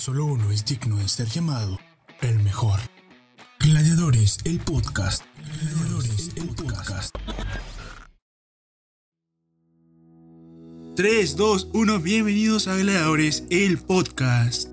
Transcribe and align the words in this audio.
Solo 0.00 0.24
uno 0.24 0.50
es 0.50 0.64
digno 0.64 0.96
de 0.96 1.06
ser 1.10 1.28
llamado 1.28 1.78
el 2.22 2.38
mejor. 2.38 2.80
Gladiadores, 3.58 4.38
el 4.44 4.58
podcast. 4.58 5.24
Gladiadores, 5.36 6.30
el 6.36 6.48
podcast. 6.48 7.14
3, 10.96 11.36
2, 11.36 11.68
1, 11.74 11.98
bienvenidos 11.98 12.66
a 12.66 12.76
Gladiadores, 12.76 13.44
el 13.50 13.76
podcast. 13.76 14.70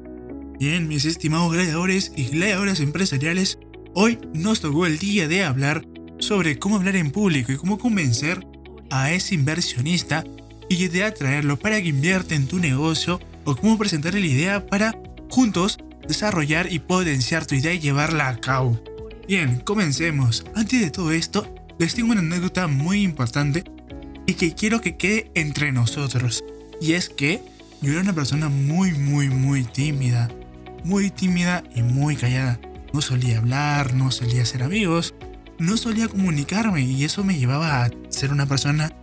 Bien, 0.60 0.88
mis 0.88 1.04
estimados 1.04 1.52
gladiadores 1.52 2.14
y 2.16 2.28
gladiadoras 2.28 2.80
empresariales, 2.80 3.60
hoy 3.96 4.20
nos 4.34 4.62
tocó 4.62 4.86
el 4.86 4.98
día 4.98 5.28
de 5.28 5.44
hablar 5.44 5.86
sobre 6.20 6.58
cómo 6.58 6.78
hablar 6.78 6.96
en 6.96 7.12
público 7.12 7.52
y 7.52 7.58
cómo 7.58 7.78
convencer 7.78 8.48
a 8.92 9.12
ese 9.12 9.36
inversionista 9.36 10.24
y 10.70 10.88
de 10.88 11.04
atraerlo 11.04 11.60
para 11.60 11.82
que 11.82 11.90
invierta 11.90 12.34
en 12.34 12.48
tu 12.48 12.60
negocio 12.60 13.20
o 13.44 13.58
cómo 13.58 13.78
presentarle 13.78 14.22
la 14.22 14.26
idea 14.26 14.66
para 14.66 14.98
juntos 15.30 15.78
desarrollar 16.08 16.72
y 16.72 16.80
potenciar 16.80 17.46
tu 17.46 17.56
idea 17.56 17.74
y 17.74 17.80
llevarla 17.80 18.30
a 18.30 18.38
cabo. 18.38 18.80
Bien, 19.28 19.60
comencemos. 19.60 20.46
Antes 20.56 20.82
de 20.82 20.90
todo 20.90 21.12
esto, 21.12 21.54
les 21.80 21.94
tengo 21.94 22.12
una 22.12 22.22
anécdota 22.22 22.68
muy 22.68 23.04
importante 23.04 23.64
y 24.26 24.34
que 24.34 24.54
quiero 24.54 24.82
que 24.82 24.98
quede 24.98 25.32
entre 25.36 25.72
nosotros. 25.72 26.44
Y 26.80 26.94
es 26.94 27.10
que 27.10 27.42
yo 27.82 27.92
era 27.92 28.02
una 28.02 28.14
persona 28.14 28.50
muy, 28.50 28.94
muy, 28.94 29.30
muy 29.30 29.64
tímida. 29.64 30.30
Muy 30.84 31.10
tímida 31.10 31.64
y 31.76 31.82
muy 31.82 32.16
callada. 32.16 32.60
No 32.94 33.02
solía 33.02 33.40
hablar, 33.40 33.94
no 33.94 34.12
solía 34.12 34.46
ser 34.46 34.64
amigos, 34.64 35.14
no 35.60 35.76
solía 35.76 36.08
comunicarme 36.08 36.82
y 36.82 37.04
eso 37.04 37.24
me 37.24 37.38
llevaba 37.38 37.84
a 37.84 37.92
ser 38.10 38.32
una 38.32 38.46
persona 38.46 38.94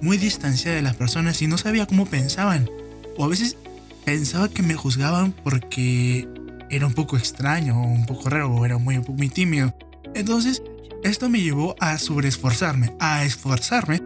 muy 0.00 0.16
distanciada 0.16 0.76
de 0.76 0.82
las 0.82 0.96
personas 0.96 1.40
y 1.42 1.46
no 1.46 1.58
sabía 1.58 1.86
cómo 1.86 2.06
pensaban. 2.06 2.70
O 3.16 3.24
a 3.24 3.28
veces 3.28 3.56
pensaba 4.04 4.48
que 4.48 4.62
me 4.62 4.74
juzgaban 4.74 5.32
porque 5.32 6.28
era 6.70 6.86
un 6.86 6.94
poco 6.94 7.16
extraño 7.16 7.80
un 7.82 8.06
poco 8.06 8.28
raro 8.28 8.52
o 8.54 8.64
era 8.64 8.78
muy, 8.78 8.98
muy 8.98 9.28
tímido. 9.28 9.74
Entonces, 10.14 10.62
esto 11.02 11.28
me 11.28 11.40
llevó 11.40 11.76
a 11.80 11.98
sobreesforzarme, 11.98 12.94
a 13.00 13.24
esforzarme, 13.24 14.00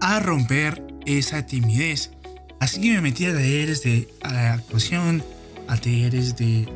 a 0.00 0.20
romper 0.20 0.82
esa 1.06 1.46
timidez. 1.46 2.12
Así 2.60 2.80
que 2.80 2.90
me 2.90 3.00
metí 3.00 3.26
a 3.26 3.32
talleres 3.34 3.82
de 3.82 4.08
actuación, 4.22 5.22
a 5.68 5.76
talleres 5.76 6.36
de 6.36 6.68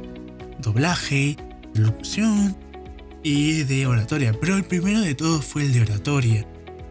doblaje, 0.58 1.36
locución 1.74 2.56
y 3.22 3.62
de 3.64 3.86
oratoria. 3.86 4.32
Pero 4.38 4.56
el 4.56 4.64
primero 4.64 5.00
de 5.00 5.14
todos 5.14 5.44
fue 5.44 5.62
el 5.62 5.72
de 5.72 5.82
oratoria. 5.82 6.46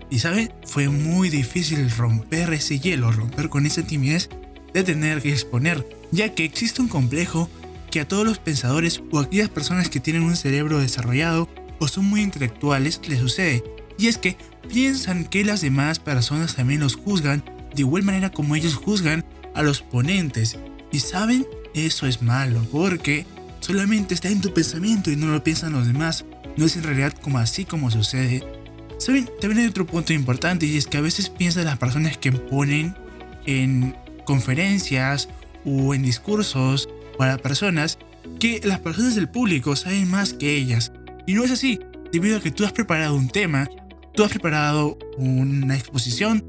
Y 0.10 0.20
saben, 0.20 0.52
fue 0.66 0.90
muy 0.90 1.30
difícil 1.30 1.90
romper 1.92 2.52
ese 2.54 2.80
hielo, 2.80 3.12
romper 3.12 3.50
con 3.50 3.66
esa 3.68 3.84
timidez 3.84 4.30
de 4.74 4.84
tener 4.84 5.22
que 5.22 5.32
exponer, 5.32 5.88
ya 6.12 6.34
que 6.34 6.46
existe 6.46 6.82
un 6.82 6.88
complejo 6.88 7.50
que 7.92 8.00
a 8.00 8.08
todos 8.08 8.26
los 8.26 8.40
pensadores 8.40 9.02
o 9.12 9.20
aquellas 9.20 9.50
personas 9.50 9.90
que 9.90 10.00
tienen 10.00 10.24
un 10.24 10.36
cerebro 10.36 10.80
desarrollado 10.80 11.50
o 11.80 11.88
son 11.88 12.06
muy 12.06 12.22
intelectuales 12.22 13.02
les 13.08 13.20
sucede, 13.20 13.64
y 13.98 14.08
es 14.08 14.18
que 14.18 14.38
piensan 14.70 15.26
que 15.26 15.44
las 15.44 15.62
demás 15.62 16.00
personas 16.00 16.56
también 16.56 16.82
los 16.82 16.96
juzgan 16.96 17.44
de 17.74 17.82
igual 17.82 18.04
manera 18.04 18.32
como 18.32 18.56
ellos 18.56 18.76
juzgan 18.76 19.26
a 19.56 19.64
los 19.64 19.82
ponentes, 19.82 20.58
y 20.92 21.00
saben, 21.00 21.46
eso 21.74 22.08
es 22.08 22.22
malo, 22.22 22.66
porque 22.72 23.26
solamente 23.60 24.14
está 24.14 24.30
en 24.30 24.42
tu 24.42 24.54
pensamiento 24.54 25.12
y 25.12 25.16
no 25.16 25.28
lo 25.28 25.44
piensan 25.44 25.74
los 25.74 25.88
demás, 25.88 26.26
no 26.58 26.66
es 26.66 26.76
en 26.76 26.84
realidad 26.84 27.14
como 27.22 27.38
así 27.38 27.66
como 27.66 27.92
sucede. 27.92 28.44
Saben, 28.98 29.30
también 29.40 29.62
hay 29.62 29.68
otro 29.68 29.86
punto 29.86 30.12
importante 30.12 30.66
y 30.66 30.78
es 30.78 30.86
que 30.88 30.98
a 30.98 31.02
veces 31.02 31.30
piensan 31.30 31.66
las 31.66 31.78
personas 31.78 32.18
que 32.18 32.32
ponen 32.32 32.96
en 33.46 33.96
conferencias 34.26 35.30
o 35.66 35.94
en 35.94 36.04
discursos 36.04 36.90
para 37.18 37.38
personas 37.38 37.98
que 38.40 38.62
las 38.64 38.80
personas 38.80 39.16
del 39.16 39.30
público 39.30 39.76
saben 39.76 40.10
más 40.10 40.34
que 40.34 40.56
ellas. 40.56 40.92
Y 41.28 41.34
no 41.34 41.44
es 41.44 41.52
así, 41.52 41.80
debido 42.12 42.38
a 42.38 42.42
que 42.42 42.52
tú 42.52 42.66
has 42.66 42.72
preparado 42.72 43.16
un 43.16 43.30
tema, 43.30 43.68
tú 44.14 44.24
has 44.24 44.32
preparado 44.32 44.98
una 45.18 45.76
exposición, 45.76 46.44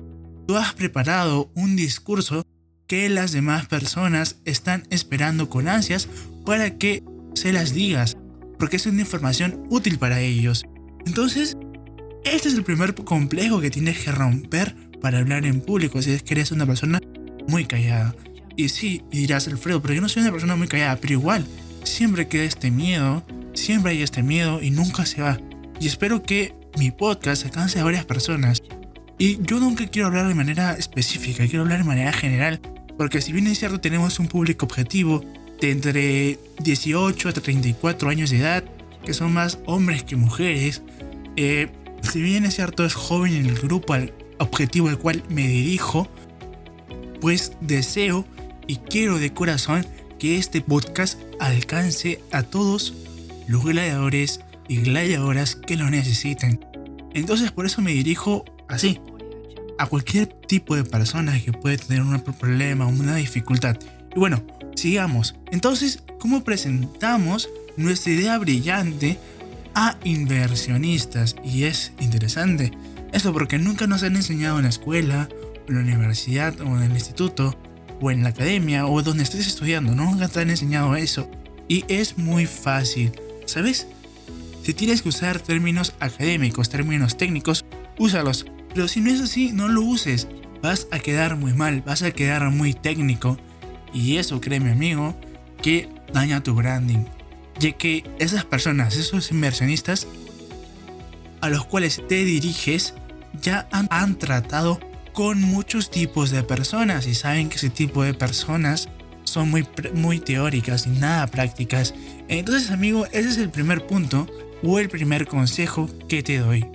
tú 0.47 0.56
has 0.56 0.75
preparado 0.75 1.50
un 1.55 1.77
discurso 1.77 2.44
que 2.87 3.09
las 3.09 3.33
demás 3.33 3.67
personas 3.67 4.41
están 4.44 4.84
esperando 4.91 5.49
con 5.49 5.69
ansias 5.69 6.09
para 6.44 6.77
que 6.77 7.05
se 7.34 7.53
las 7.53 7.73
digas, 7.73 8.17
porque 8.59 8.77
es 8.77 8.87
una 8.87 9.03
información 9.03 9.67
útil 9.71 9.99
para 9.99 10.21
ellos. 10.21 10.65
Entonces, 11.06 11.56
este 12.25 12.49
es 12.49 12.55
el 12.55 12.65
primer 12.65 12.94
complejo 12.94 13.61
que 13.61 13.71
tienes 13.71 14.05
que 14.05 14.12
romper 14.12 14.75
para 15.00 15.19
hablar 15.19 15.47
en 15.47 15.61
público 15.61 16.03
si 16.03 16.11
es 16.12 16.23
que 16.23 16.34
eres 16.34 16.53
una 16.53 16.67
persona 16.67 17.00
muy 17.49 17.65
callada. 17.65 18.15
Y 18.56 18.69
sí, 18.69 19.03
dirás, 19.11 19.49
Alfredo, 19.49 19.81
pero 19.81 19.95
yo 19.95 20.01
no 20.01 20.09
soy 20.09 20.23
una 20.23 20.33
persona 20.33 20.56
muy 20.56 20.69
callada, 20.69 20.97
pero 20.97 21.15
igual, 21.15 21.47
siempre 21.84 22.28
queda 22.28 22.45
este 22.45 22.71
miedo, 22.71 23.25
siempre 23.55 23.93
hay 23.93 24.03
este 24.03 24.23
miedo 24.23 24.62
y 24.62 24.71
nunca 24.71 25.06
se 25.06 25.23
va. 25.23 25.39
Y 25.81 25.87
espero 25.87 26.23
que 26.23 26.55
mi 26.79 26.91
podcast 26.91 27.45
alcance 27.45 27.81
a 27.81 27.84
varias 27.84 28.05
personas. 28.05 28.62
Y 29.19 29.39
yo 29.43 29.61
nunca 29.61 29.87
quiero 29.87 30.09
hablar 30.09 30.29
de 30.29 30.34
manera 30.34 30.75
específica, 30.75 31.47
quiero 31.47 31.62
hablar 31.62 31.79
de 31.79 31.84
manera 31.84 32.12
general, 32.12 32.61
porque 32.97 33.21
si 33.21 33.33
bien 33.33 33.47
es 33.47 33.59
cierto 33.59 33.81
tenemos 33.81 34.19
un 34.19 34.29
público 34.29 34.67
objetivo 34.67 35.25
de 35.61 35.71
entre 35.71 36.39
18 36.62 37.29
a 37.29 37.33
34 37.33 38.09
años 38.09 38.31
de 38.31 38.39
edad, 38.39 38.65
que 39.05 39.15
son 39.15 39.33
más 39.33 39.59
hombres 39.67 40.05
que 40.05 40.17
mujeres, 40.17 40.83
eh, 41.37 41.69
si 42.03 42.23
bien 42.23 42.45
es 42.45 42.55
cierto 42.55 42.84
es 42.84 42.95
joven 42.95 43.34
en 43.34 43.47
el 43.47 43.56
grupo 43.56 43.93
al 43.93 44.12
objetivo 44.39 44.89
al 44.89 44.99
cual 44.99 45.23
me 45.29 45.47
dirijo, 45.47 46.09
pues 47.20 47.53
deseo 47.60 48.25
y 48.66 48.76
quiero 48.76 49.19
de 49.19 49.32
corazón 49.32 49.86
que 50.19 50.36
este 50.38 50.60
podcast 50.60 51.19
alcance 51.38 52.20
a 52.31 52.42
todos 52.42 52.94
los 53.48 53.64
gladiadores 53.64 54.41
y 54.69 54.78
gladiadoras 54.82 55.56
que 55.56 55.76
lo 55.76 55.91
necesiten. 55.91 56.64
Entonces 57.14 57.50
por 57.50 57.66
eso 57.66 57.82
me 57.82 57.92
dirijo 57.92 58.44
así, 58.69 59.00
a 59.78 59.86
cualquier 59.86 60.26
tipo 60.26 60.76
de 60.76 60.84
persona 60.84 61.42
que 61.42 61.53
puede 61.53 61.78
tener 61.78 62.03
un 62.03 62.20
problema 62.20 62.86
o 62.86 62.91
una 62.91 63.16
dificultad. 63.16 63.76
Y 64.14 64.19
bueno, 64.19 64.42
sigamos. 64.76 65.34
Entonces, 65.50 66.02
¿cómo 66.19 66.44
presentamos 66.44 67.48
nuestra 67.78 68.12
idea 68.12 68.38
brillante 68.38 69.19
a 69.75 69.97
inversionistas? 70.04 71.34
Y 71.42 71.64
es 71.64 71.92
interesante. 71.98 72.72
Esto 73.12 73.32
porque 73.32 73.58
nunca 73.58 73.87
nos 73.87 74.02
han 74.02 74.16
enseñado 74.16 74.58
en 74.58 74.64
la 74.64 74.69
escuela 74.69 75.31
la 75.75 75.81
universidad 75.81 76.60
o 76.60 76.76
en 76.76 76.82
el 76.82 76.92
instituto 76.92 77.56
o 78.00 78.10
en 78.10 78.22
la 78.22 78.31
academia 78.31 78.86
o 78.86 79.03
donde 79.03 79.22
estés 79.22 79.47
estudiando, 79.47 79.94
nunca 79.94 80.28
te 80.28 80.41
han 80.41 80.50
enseñado 80.50 80.97
eso. 80.97 81.31
Y 81.69 81.84
es 81.88 82.19
muy 82.19 82.47
fácil, 82.47 83.12
¿sabes? 83.47 83.86
Si 84.62 84.75
tienes 84.75 85.03
que 85.03 85.08
usar 85.08 85.41
términos 85.41 85.94
académicos, 86.00 86.69
términos 86.69 87.16
técnicos, 87.16 87.64
úsalos. 87.98 88.47
Pero 88.75 88.88
si 88.88 89.00
no 89.00 89.10
es 89.10 89.20
así, 89.20 89.53
no 89.53 89.69
lo 89.69 89.82
uses. 89.82 90.28
Vas 90.62 90.86
a 90.91 90.98
quedar 90.98 91.36
muy 91.36 91.53
mal, 91.54 91.82
vas 91.82 92.02
a 92.02 92.10
quedar 92.10 92.50
muy 92.50 92.75
técnico. 92.75 93.38
Y 93.92 94.16
eso, 94.16 94.41
créeme 94.41 94.70
amigo, 94.70 95.19
que 95.62 95.88
daña 96.12 96.42
tu 96.42 96.54
branding. 96.54 97.04
Ya 97.58 97.72
que 97.72 98.04
esas 98.19 98.44
personas, 98.44 98.97
esos 98.97 99.31
inversionistas 99.31 100.06
a 101.41 101.48
los 101.48 101.64
cuales 101.66 102.02
te 102.08 102.25
diriges, 102.25 102.94
ya 103.41 103.69
han 103.70 104.19
tratado 104.19 104.81
con 105.20 105.42
muchos 105.42 105.91
tipos 105.91 106.31
de 106.31 106.42
personas 106.42 107.06
y 107.06 107.14
saben 107.14 107.50
que 107.50 107.56
ese 107.56 107.69
tipo 107.69 108.03
de 108.03 108.14
personas 108.14 108.88
son 109.25 109.50
muy, 109.50 109.69
muy 109.92 110.19
teóricas 110.19 110.86
y 110.86 110.98
nada 110.98 111.26
prácticas. 111.26 111.92
Entonces 112.28 112.70
amigo, 112.70 113.04
ese 113.12 113.28
es 113.28 113.36
el 113.36 113.50
primer 113.50 113.86
punto 113.86 114.26
o 114.62 114.78
el 114.78 114.88
primer 114.88 115.26
consejo 115.26 115.91
que 116.08 116.22
te 116.22 116.38
doy. 116.38 116.66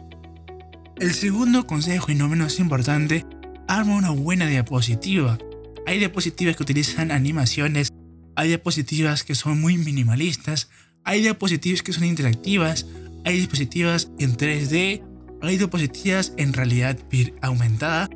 El 0.98 1.16
segundo 1.16 1.66
consejo 1.66 2.12
y 2.12 2.16
no 2.16 2.28
menos 2.30 2.60
importante, 2.60 3.26
arma 3.68 3.96
una 3.96 4.12
buena 4.12 4.46
diapositiva. 4.46 5.40
Hay 5.88 5.98
diapositivas 5.98 6.56
que 6.56 6.62
utilizan 6.62 7.12
animaciones, 7.12 7.92
hay 8.36 8.50
diapositivas 8.50 9.24
que 9.24 9.34
son 9.34 9.60
muy 9.60 9.80
minimalistas, 9.80 10.70
hay 11.04 11.24
diapositivas 11.24 11.82
que 11.82 11.94
son 11.94 12.04
interactivas, 12.04 12.86
hay 13.24 13.40
diapositivas 13.40 14.12
en 14.20 14.38
3D, 14.38 15.02
hay 15.42 15.58
diapositivas 15.58 16.32
en 16.38 16.54
realidad 16.54 17.00
aumentada 17.42 18.08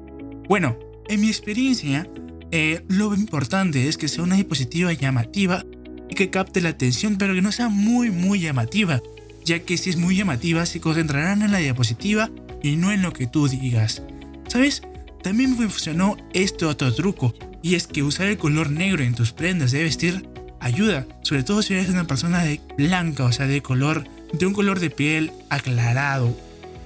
bueno, 0.50 0.78
en 1.08 1.22
mi 1.22 1.28
experiencia, 1.28 2.10
eh, 2.52 2.84
lo 2.88 3.14
importante 3.14 3.88
es 3.88 3.98
que 3.98 4.08
sea 4.08 4.24
una 4.24 4.36
diapositiva 4.36 4.92
llamativa 4.92 5.64
y 6.10 6.16
que 6.16 6.32
capte 6.32 6.60
la 6.60 6.70
atención, 6.70 7.18
pero 7.18 7.36
que 7.36 7.44
no 7.44 7.52
sea 7.52 7.70
muy, 7.70 8.10
muy 8.10 8.40
llamativa, 8.40 9.00
ya 9.46 9.60
que 9.60 9.78
si 9.78 9.92
es 9.92 9.98
muy 9.98 10.18
llamativa 10.18 10.66
se 10.66 10.82
concentrarán 10.82 11.44
en 11.44 11.52
la 11.52 11.60
diapositiva 11.60 12.32
y 12.64 12.78
no 12.78 12.92
en 12.92 13.04
lo 13.04 13.14
que 13.14 13.28
tú 13.28 13.48
digas. 13.48 14.02
¿Sabes? 14.48 14.82
También 15.22 15.56
funcionó 15.56 16.18
este 16.34 16.66
otro 16.66 16.94
truco, 16.96 17.36
y 17.62 17.76
es 17.76 17.86
que 17.86 18.02
usar 18.02 18.28
el 18.28 18.40
color 18.40 18.72
negro 18.72 19.04
en 19.04 19.14
tus 19.14 19.32
prendas 19.32 19.72
de 19.72 19.84
vestir 19.84 20.28
ayuda, 20.60 21.06
sobre 21.22 21.44
todo 21.44 21.62
si 21.62 21.76
eres 21.76 21.90
una 21.90 22.08
persona 22.08 22.44
de 22.44 22.60
blanca, 22.76 23.26
o 23.26 23.32
sea, 23.32 23.46
de 23.46 23.62
color, 23.62 24.06
de 24.34 24.46
un 24.48 24.54
color 24.54 24.80
de 24.80 24.90
piel 24.90 25.32
aclarado. 25.50 26.36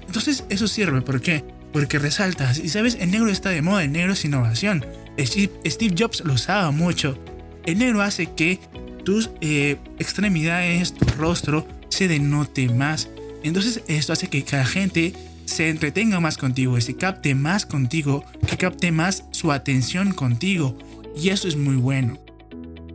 Entonces 0.06 0.44
eso 0.50 0.68
sirve, 0.68 1.02
¿por 1.02 1.22
qué? 1.22 1.46
Porque 1.74 2.00
resaltas. 2.00 2.60
Y 2.60 2.70
sabes, 2.70 2.96
el 3.00 3.12
negro 3.12 3.30
está 3.30 3.50
de 3.50 3.62
moda, 3.62 3.84
el 3.84 3.92
negro 3.92 4.14
es 4.14 4.24
innovación. 4.24 4.86
Steve, 5.20 5.96
Jobs 5.98 6.24
lo 6.24 6.34
usaba 6.34 6.72
mucho. 6.72 7.18
El 7.66 7.80
negro 7.80 8.02
hace 8.02 8.28
que 8.28 8.60
tus 9.04 9.32
eh, 9.42 9.78
extremidades, 10.00 10.94
tu 10.94 11.06
rostro 11.18 11.68
se 11.90 12.08
denote 12.08 12.70
más. 12.70 13.10
Entonces 13.44 13.82
esto 13.88 14.14
hace 14.14 14.30
que 14.30 14.44
cada 14.44 14.66
gente 14.66 15.14
se 15.46 15.70
entretenga 15.70 16.20
más 16.20 16.38
contigo, 16.38 16.80
se 16.80 16.96
capte 16.96 17.36
más 17.36 17.66
contigo, 17.66 18.24
que 18.48 18.58
capte 18.58 18.92
más 18.92 19.26
su 19.32 19.52
atención 19.52 20.14
contigo. 20.14 20.78
Y 21.18 21.30
eso 21.30 21.48
es 21.48 21.58
muy 21.58 21.76
bueno. 21.76 22.18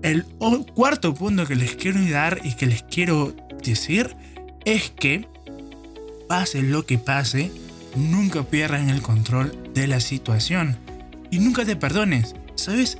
El 0.02 0.24
cuarto 0.74 1.12
punto 1.14 1.46
que 1.46 1.56
les 1.56 1.74
quiero 1.74 2.00
dar 2.08 2.40
y 2.44 2.54
que 2.54 2.66
les 2.66 2.84
quiero 2.84 3.34
decir 3.64 4.14
es 4.64 4.90
que 4.90 5.26
pase 6.28 6.62
lo 6.62 6.86
que 6.86 6.98
pase, 6.98 7.50
nunca 7.96 8.42
pierdan 8.44 8.88
el 8.88 9.02
control 9.02 9.70
de 9.74 9.86
la 9.86 10.00
situación 10.00 10.76
y 11.30 11.38
nunca 11.38 11.64
te 11.64 11.76
perdones. 11.76 12.34
¿Sabes? 12.54 12.98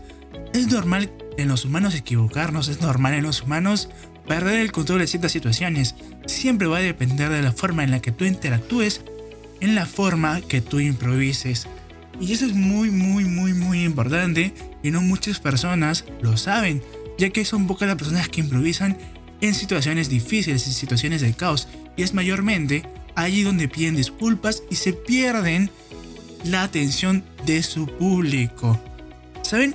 Es 0.52 0.68
normal 0.68 1.10
en 1.36 1.48
los 1.48 1.64
humanos 1.64 1.94
equivocarnos, 1.94 2.68
es 2.68 2.80
normal 2.80 3.14
en 3.14 3.24
los 3.24 3.42
humanos 3.42 3.88
perder 4.26 4.60
el 4.60 4.72
control 4.72 5.00
de 5.00 5.06
ciertas 5.06 5.32
situaciones. 5.32 5.94
Siempre 6.26 6.68
va 6.68 6.78
a 6.78 6.82
depender 6.82 7.30
de 7.30 7.42
la 7.42 7.52
forma 7.52 7.82
en 7.82 7.90
la 7.90 8.00
que 8.00 8.12
tú 8.12 8.24
interactúes, 8.24 9.02
en 9.60 9.74
la 9.74 9.86
forma 9.86 10.40
que 10.42 10.60
tú 10.60 10.80
improvises. 10.80 11.66
Y 12.20 12.32
eso 12.32 12.46
es 12.46 12.54
muy, 12.54 12.90
muy, 12.90 13.24
muy, 13.24 13.54
muy 13.54 13.84
importante 13.84 14.52
y 14.82 14.90
no 14.90 15.00
muchas 15.00 15.40
personas 15.40 16.04
lo 16.20 16.36
saben, 16.36 16.82
ya 17.18 17.30
que 17.30 17.44
son 17.44 17.66
pocas 17.66 17.88
las 17.88 17.96
personas 17.96 18.28
que 18.28 18.40
improvisan 18.40 18.98
en 19.40 19.54
situaciones 19.54 20.08
difíciles, 20.08 20.66
en 20.66 20.72
situaciones 20.72 21.20
de 21.20 21.32
caos. 21.32 21.68
Y 21.96 22.02
es 22.02 22.14
mayormente 22.14 22.84
allí 23.18 23.42
donde 23.42 23.68
piden 23.68 23.96
disculpas 23.96 24.62
y 24.70 24.76
se 24.76 24.92
pierden 24.92 25.70
la 26.44 26.62
atención 26.62 27.24
de 27.46 27.62
su 27.64 27.86
público. 27.86 28.80
¿Saben? 29.42 29.74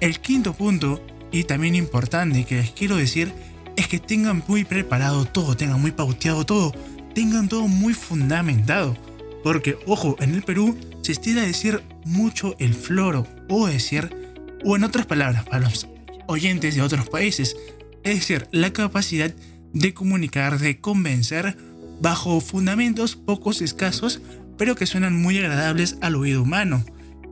El 0.00 0.20
quinto 0.20 0.52
punto, 0.52 1.02
y 1.32 1.44
también 1.44 1.74
importante 1.74 2.44
que 2.44 2.56
les 2.56 2.70
quiero 2.72 2.96
decir, 2.96 3.32
es 3.76 3.88
que 3.88 3.98
tengan 3.98 4.42
muy 4.46 4.64
preparado 4.64 5.24
todo, 5.24 5.56
tengan 5.56 5.80
muy 5.80 5.92
pauteado 5.92 6.44
todo, 6.44 6.72
tengan 7.14 7.48
todo 7.48 7.68
muy 7.68 7.94
fundamentado. 7.94 8.96
Porque, 9.42 9.78
ojo, 9.86 10.16
en 10.20 10.34
el 10.34 10.42
Perú 10.42 10.76
se 11.00 11.12
estira 11.12 11.40
a 11.42 11.46
decir 11.46 11.82
mucho 12.04 12.54
el 12.58 12.74
floro, 12.74 13.26
o 13.48 13.66
decir, 13.66 14.14
o 14.62 14.76
en 14.76 14.84
otras 14.84 15.06
palabras, 15.06 15.44
para 15.44 15.60
los 15.60 15.88
oyentes 16.26 16.74
de 16.74 16.82
otros 16.82 17.08
países, 17.08 17.56
es 18.02 18.14
decir, 18.14 18.46
la 18.52 18.74
capacidad 18.74 19.34
de 19.72 19.94
comunicar, 19.94 20.58
de 20.58 20.80
convencer 20.80 21.56
bajo 22.00 22.40
fundamentos 22.40 23.16
pocos 23.16 23.60
escasos, 23.62 24.20
pero 24.56 24.74
que 24.74 24.86
suenan 24.86 25.20
muy 25.20 25.38
agradables 25.38 25.96
al 26.00 26.16
oído 26.16 26.42
humano. 26.42 26.84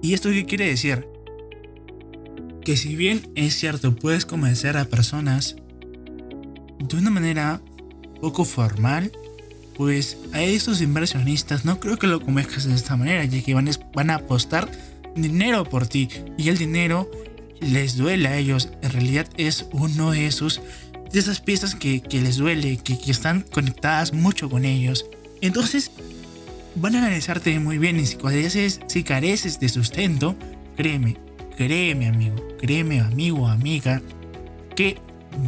¿Y 0.02 0.14
esto 0.14 0.30
qué 0.30 0.46
quiere 0.46 0.66
decir? 0.66 1.06
Que 2.62 2.76
si 2.76 2.96
bien 2.96 3.30
es 3.34 3.54
cierto, 3.54 3.94
puedes 3.94 4.26
convencer 4.26 4.76
a 4.76 4.84
personas 4.84 5.56
de 6.78 6.96
una 6.96 7.10
manera 7.10 7.60
poco 8.20 8.44
formal, 8.44 9.12
pues 9.76 10.18
a 10.32 10.42
estos 10.42 10.80
inversionistas 10.80 11.64
no 11.64 11.80
creo 11.80 11.98
que 11.98 12.06
lo 12.06 12.20
convenzcas 12.20 12.64
de 12.64 12.74
esta 12.74 12.96
manera, 12.96 13.24
ya 13.24 13.42
que 13.42 13.54
van, 13.54 13.70
van 13.94 14.10
a 14.10 14.16
apostar 14.16 14.70
dinero 15.14 15.64
por 15.64 15.86
ti 15.86 16.08
y 16.36 16.48
el 16.48 16.58
dinero 16.58 17.10
les 17.60 17.96
duele 17.96 18.28
a 18.28 18.36
ellos. 18.36 18.70
En 18.82 18.92
realidad 18.92 19.28
es 19.36 19.66
uno 19.72 20.10
de 20.12 20.26
esos 20.26 20.60
de 21.12 21.18
esas 21.18 21.40
piezas 21.40 21.74
que, 21.74 22.02
les 22.10 22.36
duele, 22.36 22.78
que, 22.78 22.98
están 23.10 23.42
conectadas 23.42 24.12
mucho 24.12 24.48
con 24.48 24.64
ellos. 24.64 25.06
Entonces, 25.40 25.90
van 26.74 26.94
a 26.94 26.98
analizarte 26.98 27.58
muy 27.58 27.78
bien 27.78 27.98
y 27.98 28.06
si 28.06 28.16
careces, 28.16 28.80
si 28.86 29.02
careces 29.02 29.60
de 29.60 29.68
sustento, 29.68 30.36
créeme, 30.76 31.16
créeme 31.56 32.08
amigo, 32.08 32.36
créeme 32.58 33.00
amigo, 33.00 33.48
amiga, 33.48 34.02
que 34.76 34.98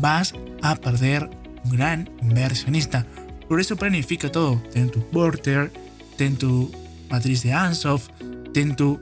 vas 0.01 0.35
a 0.63 0.77
perder 0.77 1.31
un 1.65 1.71
gran 1.71 2.11
inversionista. 2.23 3.07
Por 3.49 3.61
eso 3.61 3.77
planifica 3.77 4.31
todo. 4.31 4.63
Ten 4.73 4.91
tu 4.91 5.01
porter, 5.11 5.73
ten 6.17 6.37
tu 6.37 6.71
matriz 7.11 7.43
de 7.43 7.53
Ansoff, 7.53 8.09
ten 8.55 8.77
tu 8.77 9.01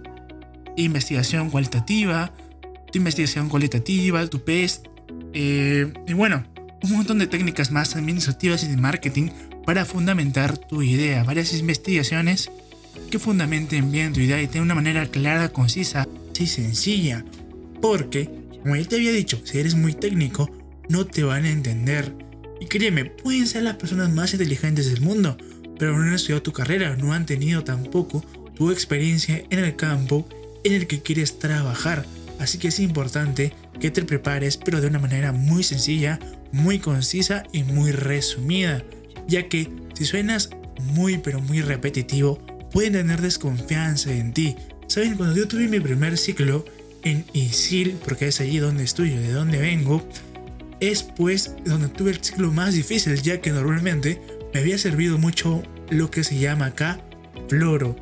investigación 0.76 1.50
cualitativa, 1.50 2.32
tu 2.90 2.98
investigación 2.98 3.48
cualitativa, 3.48 4.26
tu 4.26 4.42
PEST, 4.42 4.87
eh, 5.34 5.92
y 6.06 6.12
bueno, 6.12 6.44
un 6.82 6.92
montón 6.92 7.18
de 7.18 7.26
técnicas 7.26 7.70
más 7.70 7.96
administrativas 7.96 8.62
y 8.64 8.68
de 8.68 8.76
marketing 8.76 9.30
para 9.66 9.84
fundamentar 9.84 10.58
tu 10.58 10.82
idea. 10.82 11.24
Varias 11.24 11.52
investigaciones 11.54 12.50
que 13.10 13.18
fundamenten 13.18 13.90
bien 13.90 14.12
tu 14.12 14.20
idea 14.20 14.40
y 14.40 14.46
de 14.46 14.60
una 14.60 14.74
manera 14.74 15.06
clara, 15.06 15.50
concisa 15.50 16.06
y 16.38 16.46
sencilla. 16.46 17.24
Porque, 17.80 18.30
como 18.62 18.76
ya 18.76 18.84
te 18.84 18.96
había 18.96 19.12
dicho, 19.12 19.40
si 19.44 19.58
eres 19.58 19.74
muy 19.74 19.92
técnico, 19.92 20.50
no 20.88 21.06
te 21.06 21.22
van 21.22 21.44
a 21.44 21.50
entender. 21.50 22.14
Y 22.60 22.66
créeme, 22.66 23.06
pueden 23.06 23.46
ser 23.46 23.62
las 23.62 23.76
personas 23.76 24.10
más 24.10 24.32
inteligentes 24.32 24.90
del 24.90 25.00
mundo, 25.00 25.36
pero 25.78 25.96
no 25.96 26.04
han 26.04 26.14
estudiado 26.14 26.42
tu 26.42 26.52
carrera, 26.52 26.96
no 26.96 27.12
han 27.12 27.26
tenido 27.26 27.64
tampoco 27.64 28.24
tu 28.54 28.70
experiencia 28.70 29.44
en 29.50 29.60
el 29.60 29.76
campo 29.76 30.28
en 30.64 30.72
el 30.72 30.86
que 30.86 31.02
quieres 31.02 31.38
trabajar. 31.38 32.04
Así 32.38 32.58
que 32.58 32.68
es 32.68 32.80
importante 32.80 33.52
que 33.80 33.90
te 33.90 34.04
prepares, 34.04 34.56
pero 34.56 34.80
de 34.80 34.86
una 34.86 34.98
manera 34.98 35.32
muy 35.32 35.62
sencilla, 35.62 36.18
muy 36.52 36.78
concisa 36.78 37.42
y 37.52 37.64
muy 37.64 37.92
resumida, 37.92 38.82
ya 39.26 39.48
que 39.48 39.70
si 39.94 40.04
suenas 40.04 40.50
muy 40.82 41.18
pero 41.18 41.40
muy 41.40 41.60
repetitivo, 41.60 42.38
pueden 42.72 42.92
tener 42.94 43.20
desconfianza 43.20 44.12
en 44.12 44.32
ti. 44.32 44.56
Saben, 44.86 45.16
cuando 45.16 45.36
yo 45.36 45.48
tuve 45.48 45.68
mi 45.68 45.80
primer 45.80 46.16
ciclo 46.16 46.64
en 47.04 47.24
ISIL, 47.32 47.96
porque 48.04 48.28
es 48.28 48.40
allí 48.40 48.58
donde 48.58 48.84
estudio, 48.84 49.20
de 49.20 49.32
donde 49.32 49.58
vengo, 49.58 50.06
es 50.80 51.02
pues 51.02 51.54
donde 51.64 51.88
tuve 51.88 52.10
el 52.10 52.22
ciclo 52.22 52.52
más 52.52 52.74
difícil, 52.74 53.20
ya 53.20 53.40
que 53.40 53.50
normalmente 53.50 54.20
me 54.54 54.60
había 54.60 54.78
servido 54.78 55.18
mucho 55.18 55.62
lo 55.90 56.10
que 56.10 56.24
se 56.24 56.38
llama 56.38 56.66
acá 56.66 57.00
floro, 57.48 57.96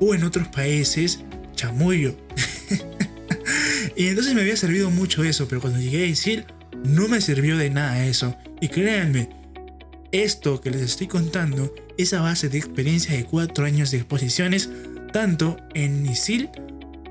o 0.00 0.14
en 0.14 0.24
otros 0.24 0.48
países 0.48 1.20
chamullo. 1.54 2.14
Y 3.98 4.06
entonces 4.06 4.32
me 4.32 4.42
había 4.42 4.56
servido 4.56 4.92
mucho 4.92 5.24
eso, 5.24 5.48
pero 5.48 5.60
cuando 5.60 5.80
llegué 5.80 6.04
a 6.04 6.06
ISIL 6.06 6.44
no 6.84 7.08
me 7.08 7.20
sirvió 7.20 7.58
de 7.58 7.68
nada 7.68 8.06
eso. 8.06 8.36
Y 8.60 8.68
créanme, 8.68 9.28
esto 10.12 10.60
que 10.60 10.70
les 10.70 10.82
estoy 10.82 11.08
contando 11.08 11.74
es 11.98 12.12
a 12.12 12.20
base 12.20 12.48
de 12.48 12.58
experiencia 12.58 13.16
de 13.16 13.24
4 13.24 13.64
años 13.64 13.90
de 13.90 13.96
exposiciones, 13.96 14.70
tanto 15.12 15.56
en 15.74 16.06
ISIL 16.06 16.48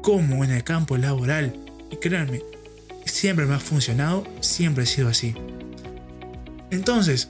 como 0.01 0.45
en 0.45 0.51
el 0.51 0.63
campo 0.63 0.95
laboral. 0.95 1.53
Y 1.91 1.97
créanme, 1.97 2.41
siempre 3.03 3.45
me 3.45 3.55
ha 3.55 3.59
funcionado, 3.59 4.25
siempre 4.39 4.83
ha 4.83 4.87
sido 4.87 5.09
así. 5.09 5.35
Entonces, 6.71 7.27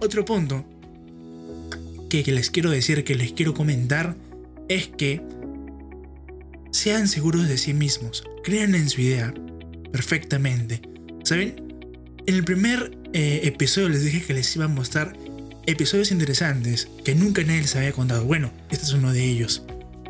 otro 0.00 0.24
punto 0.24 0.64
que 2.08 2.24
les 2.24 2.50
quiero 2.50 2.70
decir, 2.70 3.04
que 3.04 3.14
les 3.14 3.30
quiero 3.34 3.54
comentar, 3.54 4.16
es 4.68 4.88
que 4.88 5.22
sean 6.70 7.08
seguros 7.08 7.48
de 7.48 7.58
sí 7.58 7.74
mismos, 7.74 8.24
crean 8.42 8.74
en 8.74 8.88
su 8.88 9.00
idea 9.00 9.34
perfectamente. 9.92 10.80
¿Saben? 11.24 11.70
En 12.26 12.34
el 12.34 12.44
primer 12.44 12.96
eh, 13.12 13.40
episodio 13.44 13.88
les 13.88 14.04
dije 14.04 14.22
que 14.22 14.34
les 14.34 14.54
iba 14.54 14.66
a 14.66 14.68
mostrar 14.68 15.16
episodios 15.66 16.10
interesantes 16.10 16.88
que 17.04 17.14
nunca 17.14 17.42
nadie 17.42 17.62
les 17.62 17.76
había 17.76 17.92
contado. 17.92 18.24
Bueno, 18.24 18.52
este 18.70 18.84
es 18.84 18.92
uno 18.92 19.12
de 19.12 19.24
ellos. 19.24 19.62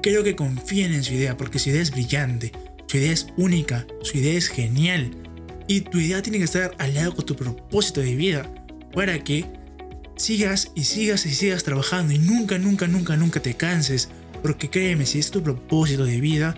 Creo 0.02 0.22
que 0.22 0.36
confíen 0.36 0.92
en 0.92 1.04
su 1.04 1.14
idea 1.14 1.36
porque 1.36 1.58
su 1.58 1.70
idea 1.70 1.82
es 1.82 1.90
brillante, 1.90 2.52
su 2.86 2.96
idea 2.96 3.12
es 3.12 3.28
única, 3.36 3.86
su 4.02 4.18
idea 4.18 4.36
es 4.36 4.48
genial. 4.48 5.10
Y 5.66 5.82
tu 5.82 5.98
idea 5.98 6.22
tiene 6.22 6.38
que 6.38 6.44
estar 6.44 6.74
aliado 6.78 7.14
con 7.14 7.26
tu 7.26 7.36
propósito 7.36 8.00
de 8.00 8.16
vida 8.16 8.52
para 8.92 9.22
que 9.22 9.46
sigas 10.16 10.72
y 10.74 10.84
sigas 10.84 11.24
y 11.26 11.34
sigas 11.34 11.64
trabajando 11.64 12.12
y 12.12 12.18
nunca, 12.18 12.58
nunca, 12.58 12.86
nunca, 12.86 13.16
nunca 13.16 13.40
te 13.40 13.54
canses 13.54 14.08
porque 14.42 14.70
créeme, 14.70 15.06
si 15.06 15.18
es 15.18 15.30
tu 15.30 15.42
propósito 15.42 16.04
de 16.04 16.20
vida, 16.20 16.56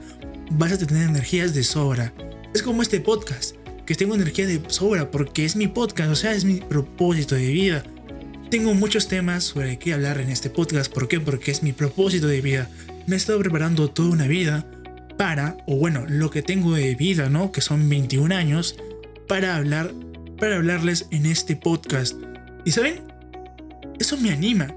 vas 0.51 0.73
a 0.73 0.79
tener 0.79 1.09
energías 1.09 1.55
de 1.55 1.65
sobra. 1.65 2.13
Es 2.55 2.63
como 2.63 2.83
este 2.83 3.01
podcast, 3.01 3.57
que 3.87 3.95
tengo 3.95 4.15
energía 4.15 4.47
de 4.47 4.63
sobra 4.69 5.11
porque 5.11 5.45
es 5.45 5.57
mi 5.57 5.69
podcast, 5.69 6.11
o 6.11 6.17
sea, 6.17 6.33
es 6.33 6.45
mi 6.45 6.57
propósito 6.57 7.35
de 7.35 7.51
vida. 7.51 7.83
Tengo 8.51 8.75
muchos 8.75 9.09
temas 9.09 9.45
sobre 9.45 9.79
qué 9.79 9.95
hablar 9.95 10.21
en 10.21 10.29
este 10.29 10.51
podcast. 10.51 10.93
¿Por 10.93 11.09
qué? 11.09 11.21
Porque 11.21 11.51
es 11.51 11.63
mi 11.63 11.73
propósito 11.73 12.27
de 12.27 12.43
vida. 12.43 12.69
Me 13.07 13.15
he 13.15 13.17
estado 13.17 13.39
preparando 13.39 13.89
toda 13.89 14.11
una 14.11 14.27
vida 14.27 14.67
para, 15.17 15.57
o 15.67 15.77
bueno, 15.77 16.05
lo 16.07 16.31
que 16.31 16.43
tengo 16.43 16.75
de 16.75 16.95
vida, 16.95 17.31
¿no? 17.31 17.51
Que 17.51 17.61
son 17.61 17.89
21 17.89 18.35
años, 18.35 18.77
para 19.27 19.57
hablar, 19.57 19.93
para 20.39 20.57
hablarles 20.57 21.07
en 21.11 21.27
este 21.27 21.57
podcast. 21.57 22.17
¿Y 22.65 22.73
saben? 22.73 23.01
Eso 23.99 24.17
me 24.19 24.31
anima, 24.31 24.75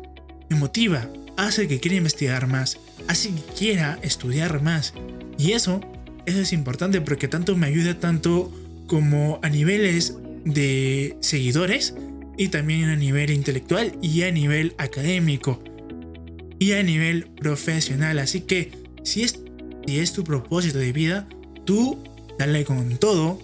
me 0.49 0.55
motiva, 0.55 1.09
hace 1.35 1.67
que 1.67 1.79
quiera 1.79 1.97
investigar 1.97 2.47
más, 2.47 2.77
hace 3.07 3.29
que 3.29 3.41
quiera 3.57 3.99
estudiar 4.01 4.61
más. 4.61 4.93
Y 5.37 5.51
eso, 5.51 5.81
eso 6.25 6.39
es 6.39 6.53
importante 6.53 7.01
porque 7.01 7.27
tanto 7.27 7.55
me 7.55 7.67
ayuda 7.67 7.99
tanto 7.99 8.51
como 8.87 9.39
a 9.41 9.49
niveles 9.49 10.17
de 10.45 11.17
seguidores 11.21 11.95
y 12.37 12.49
también 12.49 12.85
a 12.85 12.95
nivel 12.95 13.31
intelectual 13.31 13.97
y 14.01 14.23
a 14.23 14.31
nivel 14.31 14.75
académico 14.77 15.61
y 16.59 16.73
a 16.73 16.83
nivel 16.83 17.27
profesional. 17.27 18.19
Así 18.19 18.41
que 18.41 18.71
si 19.03 19.23
es, 19.23 19.39
si 19.85 19.99
es 19.99 20.13
tu 20.13 20.23
propósito 20.23 20.77
de 20.77 20.91
vida, 20.91 21.27
tú 21.65 21.97
dale 22.37 22.65
con 22.65 22.97
todo, 22.97 23.39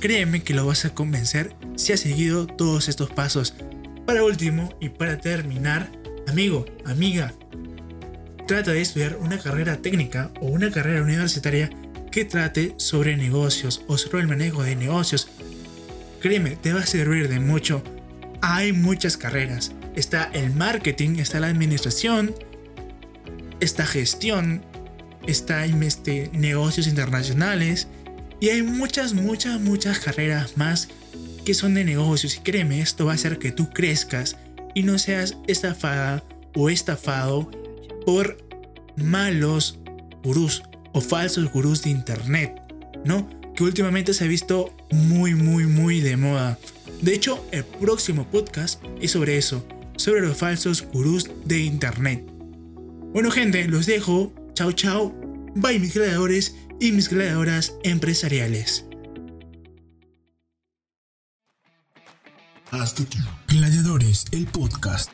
créeme 0.00 0.42
que 0.42 0.54
lo 0.54 0.66
vas 0.66 0.84
a 0.84 0.94
convencer 0.94 1.54
si 1.76 1.92
has 1.92 2.00
seguido 2.00 2.46
todos 2.46 2.88
estos 2.88 3.10
pasos. 3.10 3.54
Para 4.06 4.24
último 4.24 4.74
y 4.80 4.90
para 4.90 5.18
terminar, 5.18 5.90
amigo, 6.26 6.66
amiga, 6.84 7.32
trata 8.46 8.72
de 8.72 8.80
estudiar 8.82 9.16
una 9.16 9.38
carrera 9.38 9.78
técnica 9.78 10.30
o 10.40 10.46
una 10.46 10.70
carrera 10.70 11.02
universitaria 11.02 11.70
que 12.10 12.24
trate 12.24 12.74
sobre 12.76 13.16
negocios 13.16 13.82
o 13.88 13.98
sobre 13.98 14.20
el 14.20 14.28
manejo 14.28 14.62
de 14.62 14.76
negocios. 14.76 15.28
Créeme, 16.20 16.56
te 16.56 16.72
va 16.72 16.80
a 16.80 16.86
servir 16.86 17.28
de 17.28 17.40
mucho. 17.40 17.82
Hay 18.40 18.72
muchas 18.72 19.16
carreras. 19.16 19.72
Está 19.96 20.30
el 20.32 20.54
marketing, 20.54 21.18
está 21.18 21.40
la 21.40 21.48
administración, 21.48 22.34
está 23.60 23.86
gestión, 23.86 24.64
está 25.26 25.64
este, 25.64 26.30
negocios 26.32 26.86
internacionales 26.86 27.88
y 28.40 28.50
hay 28.50 28.62
muchas, 28.62 29.14
muchas, 29.14 29.60
muchas 29.60 29.98
carreras 29.98 30.56
más 30.56 30.88
que 31.44 31.54
son 31.54 31.74
de 31.74 31.84
negocios 31.84 32.40
créeme, 32.42 32.80
esto 32.80 33.06
va 33.06 33.12
a 33.12 33.14
hacer 33.16 33.38
que 33.38 33.52
tú 33.52 33.70
crezcas 33.70 34.36
y 34.74 34.82
no 34.82 34.98
seas 34.98 35.36
estafada 35.46 36.24
o 36.54 36.70
estafado 36.70 37.50
por 38.04 38.36
malos 38.96 39.78
gurús 40.22 40.62
o 40.92 41.00
falsos 41.00 41.50
gurús 41.50 41.82
de 41.82 41.90
internet, 41.90 42.54
¿no? 43.04 43.28
Que 43.54 43.64
últimamente 43.64 44.14
se 44.14 44.24
ha 44.24 44.28
visto 44.28 44.74
muy, 44.90 45.34
muy, 45.34 45.66
muy 45.66 46.00
de 46.00 46.16
moda. 46.16 46.58
De 47.02 47.14
hecho, 47.14 47.44
el 47.52 47.64
próximo 47.64 48.28
podcast 48.30 48.82
es 49.00 49.10
sobre 49.10 49.36
eso, 49.36 49.66
sobre 49.96 50.20
los 50.20 50.36
falsos 50.36 50.84
gurús 50.92 51.30
de 51.44 51.60
internet. 51.60 52.24
Bueno 53.12 53.30
gente, 53.30 53.66
los 53.68 53.86
dejo. 53.86 54.32
Chao, 54.54 54.72
chao. 54.72 55.14
Bye 55.54 55.78
mis 55.78 55.94
gladiadores 55.94 56.56
y 56.80 56.92
mis 56.92 57.08
gladiadoras 57.08 57.74
empresariales. 57.84 58.84
Hasta 62.70 63.04
aquí. 63.04 63.18
Gladiadores, 63.46 64.24
el 64.32 64.46
podcast. 64.46 65.10